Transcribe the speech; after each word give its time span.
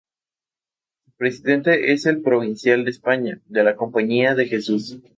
Su 1.05 1.11
presidente 1.11 1.93
es 1.93 2.07
el 2.07 2.23
Provincial 2.23 2.83
de 2.85 2.89
España 2.89 3.39
de 3.45 3.63
la 3.63 3.75
Compañía 3.75 4.33
de 4.33 4.47
Jesús. 4.47 4.97